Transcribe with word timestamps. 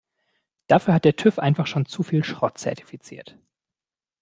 Dafür 0.65 0.95
hat 0.95 1.05
der 1.05 1.15
TÜV 1.15 1.37
einfach 1.37 1.67
schon 1.67 1.85
zu 1.85 2.01
viel 2.01 2.23
Schrott 2.23 2.57
zertifiziert. 2.57 3.37